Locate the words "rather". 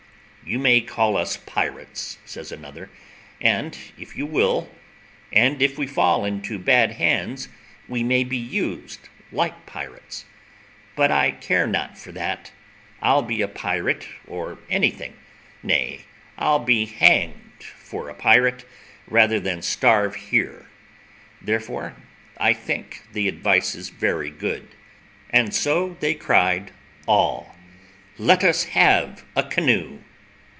19.07-19.39